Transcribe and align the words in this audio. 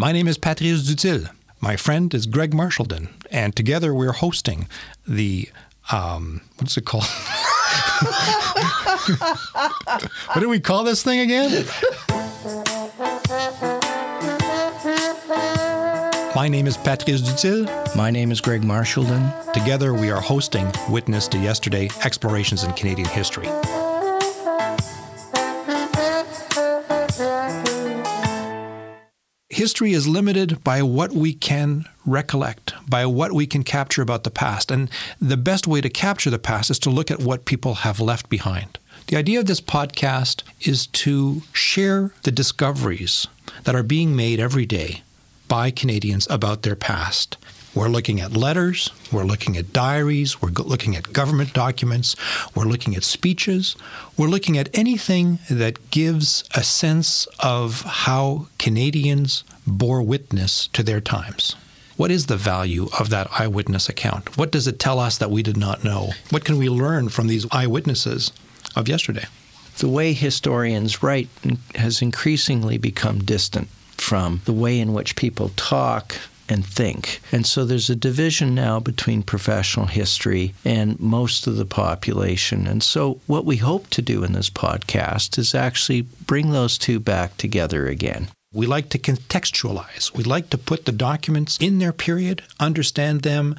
My 0.00 0.12
name 0.12 0.28
is 0.28 0.38
Patrice 0.38 0.82
Dutil. 0.88 1.28
My 1.60 1.76
friend 1.76 2.14
is 2.14 2.24
Greg 2.24 2.52
Marchildon, 2.52 3.10
and 3.30 3.54
together 3.54 3.92
we're 3.92 4.12
hosting 4.12 4.66
the 5.06 5.50
um, 5.92 6.40
what's 6.56 6.78
it 6.78 6.86
called? 6.86 7.04
what 10.24 10.40
do 10.40 10.48
we 10.48 10.58
call 10.58 10.84
this 10.84 11.02
thing 11.02 11.20
again? 11.20 11.66
My 16.34 16.48
name 16.48 16.66
is 16.66 16.78
Patrice 16.78 17.20
Dutil. 17.20 17.68
My 17.94 18.10
name 18.10 18.32
is 18.32 18.40
Greg 18.40 18.62
Marchildon. 18.62 19.52
Together 19.52 19.92
we 19.92 20.10
are 20.10 20.22
hosting 20.22 20.72
Witness 20.88 21.28
to 21.28 21.36
Yesterday 21.36 21.90
Explorations 22.06 22.64
in 22.64 22.72
Canadian 22.72 23.10
History. 23.10 23.50
History 29.60 29.92
is 29.92 30.08
limited 30.08 30.64
by 30.64 30.80
what 30.80 31.12
we 31.12 31.34
can 31.34 31.84
recollect, 32.06 32.72
by 32.88 33.04
what 33.04 33.30
we 33.30 33.46
can 33.46 33.62
capture 33.62 34.00
about 34.00 34.24
the 34.24 34.30
past. 34.30 34.70
And 34.70 34.88
the 35.20 35.36
best 35.36 35.66
way 35.66 35.82
to 35.82 35.90
capture 35.90 36.30
the 36.30 36.38
past 36.38 36.70
is 36.70 36.78
to 36.78 36.88
look 36.88 37.10
at 37.10 37.20
what 37.20 37.44
people 37.44 37.74
have 37.74 38.00
left 38.00 38.30
behind. 38.30 38.78
The 39.08 39.18
idea 39.18 39.38
of 39.38 39.44
this 39.44 39.60
podcast 39.60 40.44
is 40.62 40.86
to 41.04 41.42
share 41.52 42.14
the 42.22 42.32
discoveries 42.32 43.26
that 43.64 43.74
are 43.74 43.82
being 43.82 44.16
made 44.16 44.40
every 44.40 44.64
day 44.64 45.02
by 45.46 45.70
Canadians 45.70 46.26
about 46.30 46.62
their 46.62 46.74
past 46.74 47.36
we're 47.74 47.88
looking 47.88 48.20
at 48.20 48.32
letters, 48.32 48.90
we're 49.12 49.24
looking 49.24 49.56
at 49.56 49.72
diaries, 49.72 50.42
we're 50.42 50.50
looking 50.50 50.96
at 50.96 51.12
government 51.12 51.52
documents, 51.52 52.16
we're 52.54 52.64
looking 52.64 52.96
at 52.96 53.04
speeches, 53.04 53.76
we're 54.16 54.28
looking 54.28 54.58
at 54.58 54.68
anything 54.76 55.38
that 55.48 55.90
gives 55.90 56.44
a 56.54 56.62
sense 56.62 57.26
of 57.38 57.82
how 57.82 58.48
Canadians 58.58 59.44
bore 59.66 60.02
witness 60.02 60.68
to 60.68 60.82
their 60.82 61.00
times. 61.00 61.54
What 61.96 62.10
is 62.10 62.26
the 62.26 62.36
value 62.36 62.88
of 62.98 63.10
that 63.10 63.28
eyewitness 63.38 63.88
account? 63.88 64.36
What 64.38 64.50
does 64.50 64.66
it 64.66 64.78
tell 64.78 64.98
us 64.98 65.18
that 65.18 65.30
we 65.30 65.42
did 65.42 65.56
not 65.56 65.84
know? 65.84 66.12
What 66.30 66.44
can 66.44 66.56
we 66.58 66.68
learn 66.68 67.10
from 67.10 67.26
these 67.26 67.46
eyewitnesses 67.52 68.32
of 68.74 68.88
yesterday? 68.88 69.26
The 69.78 69.88
way 69.88 70.12
historians 70.12 71.02
write 71.02 71.28
has 71.74 72.02
increasingly 72.02 72.78
become 72.78 73.20
distant 73.20 73.68
from 73.96 74.40
the 74.46 74.52
way 74.52 74.80
in 74.80 74.92
which 74.92 75.14
people 75.14 75.50
talk 75.56 76.16
and 76.50 76.66
think. 76.66 77.20
And 77.32 77.46
so 77.46 77.64
there's 77.64 77.88
a 77.88 77.96
division 77.96 78.54
now 78.54 78.80
between 78.80 79.22
professional 79.22 79.86
history 79.86 80.52
and 80.64 80.98
most 81.00 81.46
of 81.46 81.56
the 81.56 81.64
population. 81.64 82.66
And 82.66 82.82
so 82.82 83.20
what 83.26 83.44
we 83.44 83.56
hope 83.56 83.88
to 83.90 84.02
do 84.02 84.24
in 84.24 84.32
this 84.32 84.50
podcast 84.50 85.38
is 85.38 85.54
actually 85.54 86.02
bring 86.02 86.50
those 86.50 86.76
two 86.76 86.98
back 87.00 87.36
together 87.36 87.86
again. 87.86 88.28
We 88.52 88.66
like 88.66 88.88
to 88.90 88.98
contextualize. 88.98 90.12
We 90.12 90.24
like 90.24 90.50
to 90.50 90.58
put 90.58 90.84
the 90.84 90.92
documents 90.92 91.56
in 91.60 91.78
their 91.78 91.92
period, 91.92 92.42
understand 92.58 93.22
them 93.22 93.54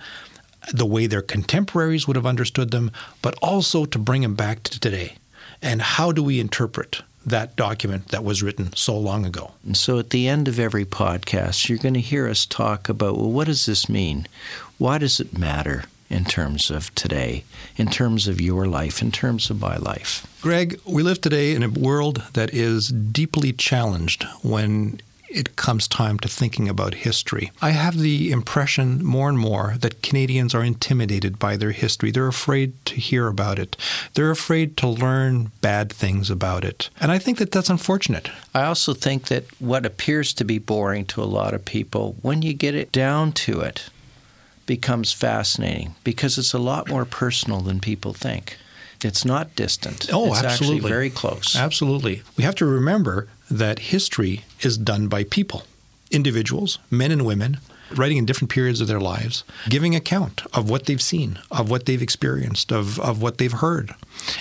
the 0.74 0.86
way 0.86 1.08
their 1.08 1.22
contemporaries 1.22 2.08
would 2.08 2.18
have 2.18 2.26
understood 2.26 2.72
them, 2.72 2.92
but 3.22 3.36
also 3.42 3.86
to 3.86 3.98
bring 3.98 4.22
them 4.22 4.36
back 4.36 4.64
to 4.64 4.80
today. 4.80 5.16
And 5.62 5.82
how 5.82 6.12
do 6.12 6.22
we 6.22 6.40
interpret 6.40 7.04
that 7.26 7.56
document 7.56 8.10
that 8.10 8.24
was 8.24 8.42
written 8.42 8.76
so 8.76 8.98
long 8.98 9.26
ago. 9.26 9.52
And 9.66 9.78
so 9.78 10.00
at 10.00 10.10
the 10.10 10.28
end 10.28 10.48
of 10.48 10.60
every 10.60 10.86
podcast, 10.86 11.70
you're 11.70 11.78
going 11.78 11.94
to 11.94 12.02
hear 12.02 12.28
us 12.28 12.46
talk 12.46 12.90
about 12.90 13.18
well, 13.18 13.32
what 13.32 13.48
does 13.48 13.66
this 13.66 13.88
mean? 13.88 14.28
Why 14.78 14.98
does 14.98 15.20
it 15.20 15.38
matter 15.38 15.84
in 16.10 16.26
terms 16.26 16.70
of 16.70 16.94
today, 16.96 17.44
in 17.78 17.88
terms 17.88 18.28
of 18.28 18.42
your 18.42 18.68
life, 18.68 19.02
in 19.02 19.12
terms 19.12 19.50
of 19.50 19.62
my 19.62 19.78
life? 19.78 20.28
Greg, 20.42 20.80
we 20.86 21.04
live 21.04 21.22
today 21.22 21.54
in 21.54 21.64
a 21.64 21.70
world 21.70 22.24
that 22.34 22.54
is 22.54 22.90
deeply 22.90 23.54
challenged 23.54 24.26
when 24.42 25.00
it 25.32 25.56
comes 25.56 25.88
time 25.88 26.20
to 26.20 26.28
thinking 26.28 26.68
about 26.68 26.94
history. 26.94 27.52
I 27.62 27.72
have 27.72 27.98
the 27.98 28.32
impression 28.32 29.04
more 29.04 29.30
and 29.30 29.38
more 29.38 29.76
that 29.80 30.02
Canadians 30.02 30.54
are 30.54 30.64
intimidated 30.64 31.40
by 31.40 31.58
their 31.58 31.72
history. 31.72 32.12
They're 32.12 32.28
afraid 32.28 32.74
to 32.86 32.96
hear 32.96 33.28
about 33.28 33.58
it. 33.58 33.78
They're 34.14 34.32
afraid 34.32 34.78
to 34.78 34.88
learn 34.88 35.52
bad 35.62 35.92
things 35.92 36.30
about 36.30 36.64
it. 36.64 36.90
And 37.00 37.12
I 37.12 37.18
think 37.18 37.38
that 37.38 37.52
that's 37.52 37.70
unfortunate. 37.70 38.30
I 38.54 38.64
also 38.64 38.94
think 38.94 39.28
that 39.28 39.46
what 39.60 39.86
appears 39.86 40.34
to 40.34 40.44
be 40.44 40.60
boring 40.60 41.06
to 41.08 41.24
a 41.24 41.26
lot 41.26 41.54
of 41.54 41.66
people, 41.66 42.16
when 42.22 42.42
you 42.42 42.54
get 42.54 42.76
it 42.76 42.92
down 42.92 43.32
to 43.34 43.62
it, 43.62 43.90
becomes 44.66 45.12
fascinating 45.12 45.96
because 46.04 46.38
it's 46.38 46.54
a 46.54 46.60
lot 46.60 46.90
more 46.90 47.06
personal 47.06 47.62
than 47.62 47.80
people 47.80 48.14
think. 48.14 48.58
It's 49.04 49.26
not 49.26 49.56
distant. 49.56 50.10
Oh, 50.12 50.28
it's 50.28 50.44
absolutely. 50.44 50.78
actually 50.78 50.90
very 50.90 51.10
close. 51.10 51.56
Absolutely. 51.56 52.24
We 52.38 52.44
have 52.44 52.56
to 52.56 52.66
remember 52.66 53.28
that 53.50 53.80
history 53.80 54.44
is 54.62 54.78
done 54.78 55.08
by 55.08 55.24
people, 55.24 55.64
individuals, 56.12 56.80
men 56.90 57.12
and 57.12 57.26
women, 57.26 57.60
writing 57.96 58.18
in 58.18 58.26
different 58.26 58.52
periods 58.52 58.80
of 58.80 58.88
their 58.88 59.00
lives, 59.00 59.44
giving 59.70 59.96
account 59.96 60.44
of 60.54 60.70
what 60.70 60.86
they've 60.86 61.02
seen, 61.02 61.40
of 61.50 61.70
what 61.70 61.86
they've 61.86 62.02
experienced, 62.02 62.72
of, 62.72 63.00
of 63.00 63.22
what 63.22 63.38
they've 63.38 63.52
heard. 63.52 63.94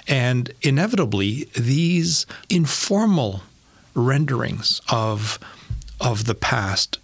And 0.07 0.53
inevitably, 0.63 1.49
these 1.57 2.27
informal 2.49 3.43
renderings 3.95 4.81
of, 4.91 5.39
of 6.01 6.27
the 6.27 6.35
past 6.35 6.99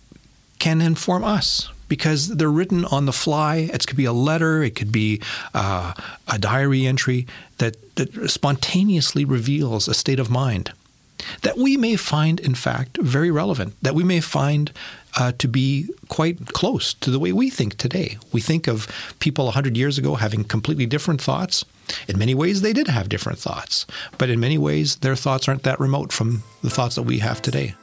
can 0.59 0.81
inform 0.81 1.25
us 1.25 1.69
because 1.89 2.37
they're 2.37 2.51
written 2.51 2.85
on 2.87 3.07
the 3.07 3.13
fly. 3.13 3.69
It 3.73 3.87
could 3.87 3.97
be 3.97 4.05
a 4.05 4.13
letter, 4.13 4.63
it 4.63 4.75
could 4.77 4.93
be 4.93 5.21
uh, 5.55 5.93
a 6.29 6.39
diary 6.39 6.87
entry 6.87 7.27
that, 7.59 7.97
that 7.97 8.31
spontaneously 8.31 9.25
reveals 9.25 9.89
a 9.89 9.95
state 9.95 10.21
of 10.21 10.31
mind 10.31 10.73
that 11.43 11.57
we 11.57 11.77
may 11.77 11.97
find, 11.97 12.41
in 12.41 12.55
fact, 12.55 12.99
very 12.99 13.31
relevant, 13.31 13.75
that 13.83 13.95
we 13.95 14.05
may 14.05 14.21
find 14.21 14.73
uh, 15.17 15.33
to 15.39 15.49
be 15.49 15.89
quite 16.09 16.49
close 16.49 16.95
to 16.95 17.11
the 17.11 17.19
way 17.19 17.33
we 17.33 17.49
think 17.51 17.77
today. 17.77 18.19
We 18.33 18.41
think 18.41 18.67
of 18.67 18.87
people 19.19 19.47
100 19.47 19.77
years 19.77 19.99
ago 19.99 20.17
having 20.17 20.45
completely 20.45 20.87
different 20.87 21.21
thoughts. 21.21 21.65
In 22.09 22.19
many 22.19 22.35
ways, 22.35 22.63
they 22.63 22.73
did 22.73 22.89
have 22.89 23.09
different 23.09 23.39
thoughts, 23.39 23.87
but 24.19 24.29
in 24.29 24.41
many 24.41 24.59
ways, 24.59 24.97
their 24.97 25.17
thoughts 25.17 25.49
aren't 25.49 25.63
that 25.63 25.81
remote 25.81 26.13
from 26.13 26.43
the 26.63 26.71
thoughts 26.71 26.97
that 26.97 27.03
we 27.03 27.21
have 27.21 27.41
today. 27.41 27.75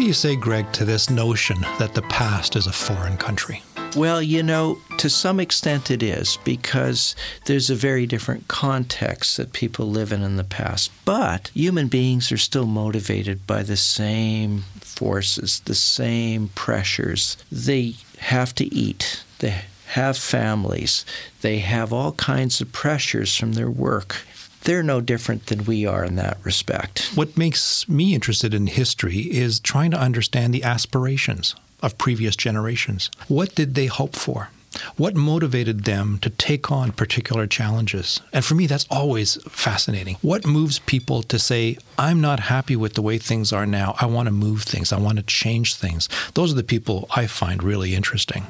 Do 0.00 0.06
you 0.06 0.12
say, 0.14 0.34
Greg, 0.34 0.72
to 0.72 0.86
this 0.86 1.10
notion 1.10 1.60
that 1.78 1.92
the 1.92 2.00
past 2.00 2.56
is 2.56 2.66
a 2.66 2.72
foreign 2.72 3.18
country? 3.18 3.62
Well, 3.94 4.22
you 4.22 4.42
know, 4.42 4.78
to 4.96 5.10
some 5.10 5.38
extent 5.38 5.90
it 5.90 6.02
is 6.02 6.38
because 6.42 7.14
there's 7.44 7.68
a 7.68 7.74
very 7.74 8.06
different 8.06 8.48
context 8.48 9.36
that 9.36 9.52
people 9.52 9.90
live 9.90 10.10
in 10.10 10.22
in 10.22 10.36
the 10.36 10.44
past. 10.44 10.90
But 11.04 11.48
human 11.48 11.88
beings 11.88 12.32
are 12.32 12.38
still 12.38 12.64
motivated 12.64 13.46
by 13.46 13.62
the 13.62 13.76
same 13.76 14.64
forces, 14.80 15.60
the 15.66 15.74
same 15.74 16.48
pressures. 16.54 17.36
They 17.52 17.96
have 18.20 18.54
to 18.54 18.74
eat. 18.74 19.22
They 19.40 19.64
have 19.88 20.16
families. 20.16 21.04
They 21.42 21.58
have 21.58 21.92
all 21.92 22.12
kinds 22.12 22.62
of 22.62 22.72
pressures 22.72 23.36
from 23.36 23.52
their 23.52 23.70
work 23.70 24.22
they're 24.64 24.82
no 24.82 25.00
different 25.00 25.46
than 25.46 25.64
we 25.64 25.86
are 25.86 26.04
in 26.04 26.16
that 26.16 26.38
respect. 26.44 27.10
What 27.14 27.36
makes 27.36 27.88
me 27.88 28.14
interested 28.14 28.54
in 28.54 28.66
history 28.66 29.20
is 29.20 29.60
trying 29.60 29.90
to 29.92 30.00
understand 30.00 30.52
the 30.52 30.64
aspirations 30.64 31.54
of 31.82 31.98
previous 31.98 32.36
generations. 32.36 33.10
What 33.28 33.54
did 33.54 33.74
they 33.74 33.86
hope 33.86 34.14
for? 34.14 34.50
What 34.96 35.16
motivated 35.16 35.84
them 35.84 36.18
to 36.18 36.30
take 36.30 36.70
on 36.70 36.92
particular 36.92 37.46
challenges? 37.46 38.20
And 38.32 38.44
for 38.44 38.54
me, 38.54 38.66
that's 38.66 38.86
always 38.88 39.42
fascinating. 39.48 40.16
What 40.22 40.46
moves 40.46 40.78
people 40.78 41.22
to 41.24 41.38
say, 41.38 41.76
I'm 41.98 42.20
not 42.20 42.40
happy 42.40 42.76
with 42.76 42.94
the 42.94 43.02
way 43.02 43.18
things 43.18 43.52
are 43.52 43.66
now. 43.66 43.96
I 44.00 44.06
want 44.06 44.26
to 44.26 44.32
move 44.32 44.62
things. 44.62 44.92
I 44.92 44.98
want 44.98 45.16
to 45.18 45.24
change 45.24 45.74
things. 45.74 46.08
Those 46.34 46.52
are 46.52 46.56
the 46.56 46.62
people 46.62 47.08
I 47.16 47.26
find 47.26 47.62
really 47.62 47.94
interesting. 47.94 48.46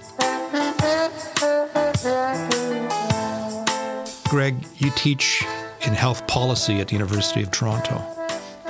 Greg, 4.28 4.54
you 4.78 4.90
teach 4.94 5.42
in 5.82 5.94
health 5.94 6.26
policy 6.26 6.80
at 6.80 6.88
the 6.88 6.94
University 6.94 7.42
of 7.42 7.50
Toronto. 7.50 7.98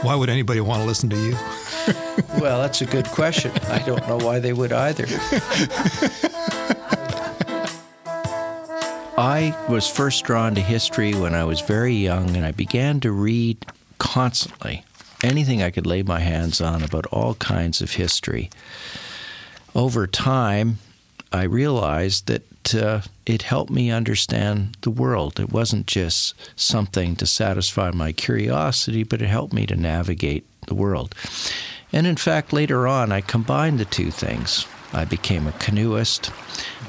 Why 0.03 0.15
would 0.15 0.31
anybody 0.31 0.61
want 0.61 0.81
to 0.83 0.87
listen 0.87 1.11
to 1.11 1.17
you? 1.17 1.33
well, 2.41 2.61
that's 2.63 2.81
a 2.81 2.87
good 2.87 3.07
question. 3.07 3.53
I 3.69 3.81
don't 3.81 4.07
know 4.09 4.17
why 4.17 4.39
they 4.39 4.53
would 4.53 4.73
either. 4.73 5.07
I 9.19 9.55
was 9.69 9.87
first 9.87 10.25
drawn 10.25 10.55
to 10.55 10.63
history 10.63 11.13
when 11.13 11.35
I 11.35 11.45
was 11.45 11.61
very 11.61 11.95
young, 11.95 12.35
and 12.35 12.47
I 12.47 12.53
began 12.53 13.01
to 13.01 13.13
read 13.13 13.67
constantly 13.99 14.85
anything 15.23 15.63
I 15.63 15.71
could 15.71 15.87
lay 15.87 16.03
my 16.03 16.21
hands 16.21 16.63
on 16.63 16.83
about 16.83 17.05
all 17.07 17.35
kinds 17.35 17.83
of 17.83 17.93
history. 17.93 18.49
Over 19.75 20.07
time, 20.07 20.79
I 21.33 21.43
realized 21.43 22.27
that 22.29 22.43
uh, 22.75 23.01
it 23.27 23.43
helped 23.43 23.71
me 23.71 23.91
understand 23.91 24.77
the 24.83 24.91
world. 24.91 25.41
It 25.41 25.53
wasn't 25.53 25.87
just 25.87 26.35
something 26.59 27.17
to 27.17 27.27
satisfy 27.27 27.91
my 27.91 28.13
curiosity, 28.13 29.03
but 29.03 29.23
it 29.23 29.29
helped 29.29 29.53
me 29.53 29.67
to 29.67 29.77
navigate 29.77 30.45
the 30.67 30.75
world. 30.75 31.15
And 31.93 32.07
in 32.07 32.17
fact, 32.17 32.53
later 32.53 32.87
on, 32.87 33.13
I 33.13 33.21
combined 33.21 33.79
the 33.79 33.85
two 33.85 34.11
things. 34.11 34.67
I 34.93 35.05
became 35.05 35.47
a 35.47 35.53
canoeist. 35.53 36.33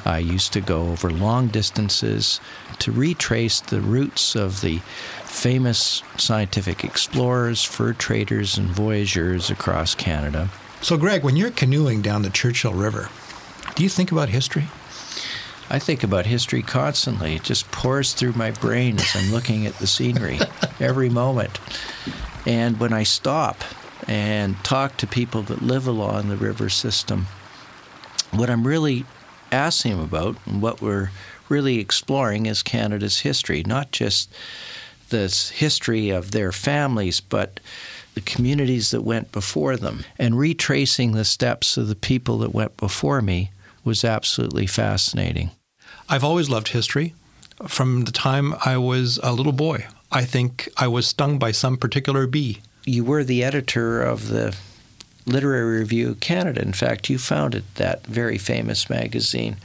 I 0.06 0.18
used 0.18 0.54
to 0.54 0.62
go 0.62 0.90
over 0.90 1.12
long 1.12 1.48
distances 1.48 2.40
to 2.80 2.92
retrace 2.92 3.60
the 3.60 3.82
routes 3.82 4.36
of 4.36 4.62
the 4.62 4.80
famous 5.24 6.02
scientific 6.18 6.84
explorers, 6.84 7.64
fur 7.64 7.94
traders, 7.94 8.58
and 8.58 8.68
voyageurs 8.68 9.50
across 9.50 9.94
Canada. 9.94 10.50
So, 10.82 10.98
Greg, 10.98 11.24
when 11.24 11.36
you're 11.36 11.52
canoeing 11.52 12.02
down 12.02 12.24
the 12.24 12.32
Churchill 12.32 12.74
River, 12.74 13.10
do 13.76 13.84
you 13.84 13.90
think 13.90 14.12
about 14.12 14.30
history? 14.30 14.68
I 15.74 15.80
think 15.80 16.04
about 16.04 16.26
history 16.26 16.64
constantly. 16.64 17.36
It 17.36 17.44
just 17.44 17.72
pours 17.72 18.12
through 18.12 18.34
my 18.34 18.52
brain 18.52 19.00
as 19.00 19.16
I'm 19.16 19.32
looking 19.32 19.66
at 19.66 19.76
the 19.76 19.88
scenery 19.88 20.38
every 20.82 21.10
moment. 21.10 21.62
And 22.46 22.78
when 22.78 22.92
I 22.92 23.04
stop 23.04 23.64
and 24.06 24.62
talk 24.66 24.98
to 24.98 25.08
people 25.08 25.44
that 25.44 25.62
live 25.62 25.88
along 25.88 26.28
the 26.28 26.36
river 26.36 26.68
system, 26.68 27.28
what 28.32 28.50
I'm 28.50 28.68
really 28.68 29.06
asking 29.50 30.04
about 30.04 30.36
and 30.46 30.62
what 30.62 30.82
we're 30.82 31.10
really 31.48 31.80
exploring 31.80 32.48
is 32.48 32.64
Canada's 32.64 33.20
history, 33.20 33.64
not 33.66 33.94
just 33.94 34.30
the 35.08 35.34
history 35.56 36.10
of 36.10 36.32
their 36.32 36.52
families, 36.52 37.22
but 37.22 37.62
the 38.14 38.22
communities 38.22 38.92
that 38.92 39.04
went 39.04 39.32
before 39.32 39.78
them. 39.78 40.04
And 40.20 40.38
retracing 40.38 41.14
the 41.14 41.24
steps 41.24 41.78
of 41.78 41.88
the 41.88 41.96
people 41.96 42.40
that 42.40 42.54
went 42.54 42.76
before 42.76 43.22
me 43.22 43.52
was 43.86 44.04
absolutely 44.04 44.68
fascinating. 44.68 45.52
I've 46.12 46.26
always 46.26 46.50
loved 46.50 46.68
history. 46.68 47.14
From 47.70 48.04
the 48.04 48.12
time 48.12 48.54
I 48.66 48.76
was 48.76 49.18
a 49.24 49.32
little 49.32 49.54
boy, 49.54 49.88
I 50.12 50.26
think 50.26 50.68
I 50.76 50.90
was 50.90 51.08
stung 51.08 51.40
by 51.40 51.54
some 51.54 51.78
particular 51.78 52.28
bee. 52.28 52.60
You 52.86 53.06
were 53.06 53.24
the 53.24 53.46
editor 53.46 54.04
of 54.04 54.28
the 54.28 54.54
Literary 55.26 55.80
Review 55.80 56.16
Canada. 56.16 56.62
In 56.62 56.74
fact, 56.74 57.10
you 57.10 57.18
founded 57.18 57.64
that 57.76 58.06
very 58.06 58.38
famous 58.38 58.90
magazine. 58.90 59.56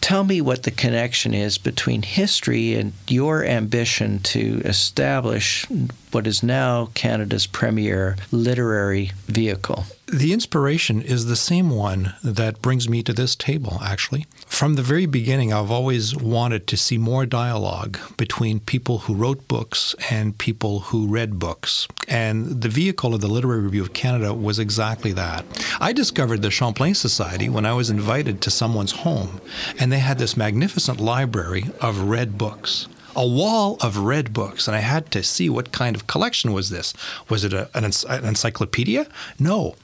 Tell 0.00 0.24
me 0.24 0.40
what 0.40 0.62
the 0.62 0.70
connection 0.70 1.34
is 1.34 1.58
between 1.58 2.00
history 2.00 2.72
and 2.72 2.94
your 3.06 3.44
ambition 3.44 4.20
to 4.20 4.62
establish 4.64 5.66
what 6.12 6.26
is 6.26 6.42
now 6.42 6.88
Canada's 6.94 7.46
premier 7.46 8.16
literary 8.32 9.12
vehicle. 9.26 9.84
The 10.14 10.32
inspiration 10.32 11.02
is 11.02 11.26
the 11.26 11.34
same 11.34 11.70
one 11.70 12.14
that 12.22 12.62
brings 12.62 12.88
me 12.88 13.02
to 13.02 13.12
this 13.12 13.34
table, 13.34 13.80
actually. 13.82 14.26
From 14.46 14.74
the 14.74 14.82
very 14.82 15.06
beginning, 15.06 15.52
I've 15.52 15.72
always 15.72 16.14
wanted 16.14 16.68
to 16.68 16.76
see 16.76 16.98
more 16.98 17.26
dialogue 17.26 17.98
between 18.16 18.60
people 18.60 18.98
who 18.98 19.14
wrote 19.16 19.48
books 19.48 19.92
and 20.08 20.38
people 20.38 20.78
who 20.78 21.08
read 21.08 21.40
books. 21.40 21.88
And 22.06 22.62
the 22.62 22.68
vehicle 22.68 23.12
of 23.12 23.22
the 23.22 23.26
Literary 23.26 23.62
Review 23.62 23.82
of 23.82 23.92
Canada 23.92 24.32
was 24.32 24.60
exactly 24.60 25.10
that. 25.14 25.44
I 25.80 25.92
discovered 25.92 26.42
the 26.42 26.50
Champlain 26.52 26.94
Society 26.94 27.48
when 27.48 27.66
I 27.66 27.72
was 27.72 27.90
invited 27.90 28.40
to 28.42 28.52
someone's 28.52 28.92
home, 28.92 29.40
and 29.80 29.90
they 29.90 29.98
had 29.98 30.18
this 30.18 30.36
magnificent 30.36 31.00
library 31.00 31.64
of 31.80 32.02
read 32.02 32.38
books 32.38 32.86
a 33.16 33.26
wall 33.26 33.76
of 33.80 33.96
red 33.98 34.32
books, 34.32 34.66
and 34.66 34.76
I 34.76 34.80
had 34.80 35.10
to 35.12 35.22
see 35.22 35.48
what 35.48 35.72
kind 35.72 35.94
of 35.94 36.06
collection 36.06 36.52
was 36.52 36.70
this. 36.70 36.92
Was 37.28 37.44
it 37.44 37.52
a, 37.52 37.68
an, 37.74 37.84
encyclopedia? 37.84 39.06
No, 39.38 39.76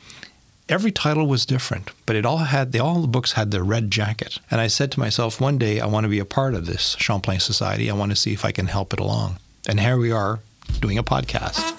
every 0.71 0.93
title 0.93 1.27
was 1.27 1.45
different, 1.45 1.91
but 2.07 2.15
it 2.15 2.25
all 2.25 2.39
had 2.39 2.71
they 2.71 2.79
all 2.79 3.01
the 3.01 3.09
books 3.09 3.33
had 3.33 3.51
their 3.51 3.65
red 3.65 3.91
jacket. 3.91 4.39
And 4.51 4.61
I 4.61 4.69
said 4.69 4.93
to 4.93 5.01
myself, 5.01 5.41
one 5.41 5.59
day 5.59 5.81
I 5.81 5.87
want 5.87 6.05
to 6.05 6.09
be 6.09 6.21
a 6.21 6.25
part 6.25 6.55
of 6.55 6.67
this 6.67 6.97
Champlain 6.99 7.41
Society. 7.41 7.91
I 7.91 7.95
want 7.95 8.13
to 8.13 8.17
see 8.17 8.33
if 8.33 8.45
I 8.45 8.53
can 8.53 8.69
help 8.69 8.93
it 8.93 9.01
along. 9.01 9.39
And 9.69 9.81
here 9.81 9.99
we 9.99 10.13
are 10.13 10.41
doing 10.81 10.97
a 10.97 11.03
podcast. 11.03 11.77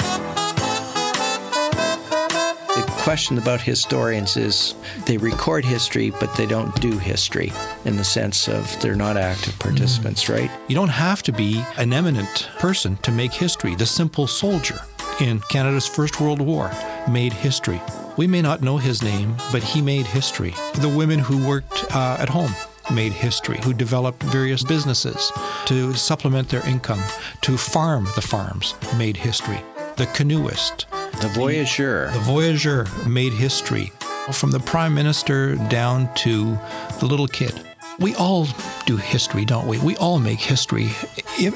The 2.75 2.85
question 3.03 3.37
about 3.37 3.61
historians 3.61 4.37
is 4.37 4.75
they 5.05 5.17
record 5.17 5.65
history, 5.65 6.11
but 6.11 6.33
they 6.35 6.45
don't 6.45 6.73
do 6.81 6.97
history 6.97 7.51
in 7.85 7.97
the 7.97 8.03
sense 8.03 8.47
of 8.47 8.79
they're 8.81 8.95
not 8.95 9.17
active 9.17 9.57
participants, 9.59 10.25
mm. 10.25 10.35
right? 10.35 10.51
You 10.67 10.75
don't 10.75 10.89
have 10.89 11.23
to 11.23 11.31
be 11.31 11.63
an 11.77 11.93
eminent 11.93 12.49
person 12.59 12.97
to 12.97 13.11
make 13.11 13.33
history. 13.33 13.75
The 13.75 13.85
simple 13.85 14.27
soldier 14.27 14.79
in 15.19 15.39
Canada's 15.49 15.87
First 15.87 16.21
World 16.21 16.41
War 16.41 16.71
made 17.07 17.33
history. 17.33 17.81
We 18.17 18.27
may 18.27 18.41
not 18.41 18.61
know 18.61 18.77
his 18.77 19.01
name, 19.01 19.35
but 19.51 19.63
he 19.63 19.81
made 19.81 20.05
history. 20.05 20.53
The 20.75 20.89
women 20.89 21.19
who 21.19 21.47
worked 21.47 21.85
uh, 21.95 22.17
at 22.19 22.29
home 22.29 22.53
made 22.93 23.13
history, 23.13 23.59
who 23.63 23.73
developed 23.73 24.21
various 24.23 24.63
businesses 24.63 25.31
to 25.65 25.93
supplement 25.93 26.49
their 26.49 26.65
income, 26.67 27.01
to 27.41 27.57
farm 27.57 28.07
the 28.15 28.21
farms, 28.21 28.75
made 28.97 29.17
history. 29.17 29.61
The 29.97 30.07
canoeist, 30.07 30.87
the 31.21 31.29
voyageur, 31.33 32.11
the, 32.11 32.19
the 32.19 32.25
voyageur 32.25 32.87
made 33.07 33.33
history. 33.33 33.91
From 34.31 34.51
the 34.51 34.59
prime 34.59 34.93
minister 34.93 35.55
down 35.55 36.13
to 36.15 36.57
the 36.99 37.05
little 37.05 37.27
kid. 37.27 37.59
We 37.99 38.15
all 38.15 38.47
do 38.85 38.97
history, 38.97 39.45
don't 39.45 39.67
we? 39.67 39.79
We 39.79 39.95
all 39.97 40.19
make 40.19 40.39
history. 40.39 40.91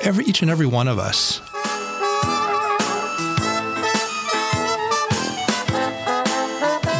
Every, 0.02 0.26
each 0.26 0.42
and 0.42 0.50
every 0.52 0.66
one 0.66 0.88
of 0.88 1.00
us 1.00 1.42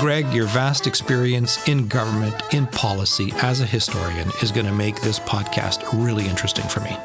Greg, 0.06 0.32
your 0.34 0.46
vast 0.46 0.86
experience 0.86 1.68
in 1.68 1.88
government, 1.88 2.36
in 2.54 2.68
policy, 2.68 3.34
as 3.38 3.60
a 3.60 3.66
historian, 3.66 4.30
is 4.44 4.52
going 4.52 4.68
to 4.68 4.72
make 4.72 5.02
this 5.02 5.20
podcast 5.20 5.82
really 6.06 6.28
interesting 6.28 6.68
for 6.68 6.82
me. 6.82 6.96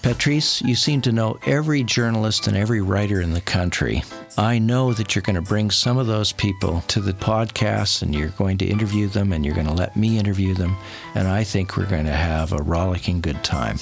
Patrice, 0.00 0.62
you 0.62 0.74
seem 0.74 1.02
to 1.02 1.12
know 1.12 1.38
every 1.44 1.84
journalist 1.84 2.46
and 2.46 2.56
every 2.56 2.80
writer 2.80 3.20
in 3.20 3.34
the 3.34 3.42
country. 3.42 4.02
I 4.38 4.58
know 4.58 4.94
that 4.94 5.14
you're 5.14 5.20
going 5.20 5.36
to 5.36 5.42
bring 5.42 5.70
some 5.70 5.98
of 5.98 6.06
those 6.06 6.32
people 6.32 6.80
to 6.88 7.02
the 7.02 7.12
podcast 7.12 8.00
and 8.00 8.14
you're 8.14 8.30
going 8.30 8.56
to 8.56 8.64
interview 8.64 9.08
them 9.08 9.34
and 9.34 9.44
you're 9.44 9.54
going 9.54 9.66
to 9.66 9.74
let 9.74 9.94
me 9.94 10.18
interview 10.18 10.54
them. 10.54 10.78
And 11.14 11.28
I 11.28 11.44
think 11.44 11.76
we're 11.76 11.90
going 11.90 12.06
to 12.06 12.12
have 12.12 12.54
a 12.54 12.62
rollicking 12.62 13.20
good 13.20 13.44
time. 13.44 13.76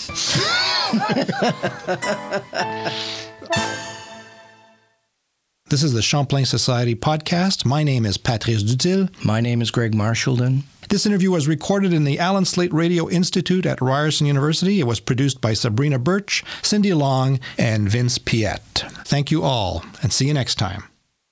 This 5.71 5.83
is 5.83 5.93
the 5.93 6.01
Champlain 6.01 6.47
Society 6.47 6.95
podcast. 6.95 7.67
My 7.67 7.83
name 7.83 8.07
is 8.07 8.17
Patrice 8.17 8.63
Dutil. 8.63 9.11
My 9.23 9.43
name 9.43 9.61
is 9.61 9.71
Greg 9.71 9.93
Marchildon. 9.95 10.63
This 10.89 11.05
interview 11.05 11.31
was 11.31 11.47
recorded 11.47 11.93
in 11.93 12.05
the 12.05 12.19
Allan 12.19 12.47
Slaight 12.47 12.73
Radio 12.73 13.07
Institute 13.11 13.67
at 13.67 13.83
Ryerson 13.83 14.27
University. 14.27 14.81
It 14.81 14.87
was 14.87 14.99
produced 14.99 15.43
by 15.43 15.53
Sabrina 15.53 15.99
Birch, 15.99 16.43
Cindy 16.63 16.95
Long, 16.95 17.39
and 17.59 17.87
Vince 17.91 18.17
Piet. 18.17 18.83
Thank 19.05 19.31
you 19.31 19.43
all, 19.43 19.85
and 20.03 20.11
see 20.11 20.27
you 20.27 20.33
next 20.33 20.55
time. 20.55 20.85